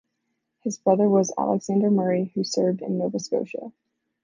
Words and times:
His 0.63 0.79
brother 0.79 1.07
was 1.07 1.31
Alexander 1.37 1.91
Murray 1.91 2.31
who 2.33 2.43
served 2.43 2.81
in 2.81 2.97
Nova 2.97 3.19
Scotia. 3.19 3.71